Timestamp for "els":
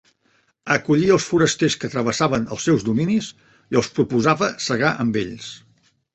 1.15-1.27, 2.57-2.65, 3.83-3.93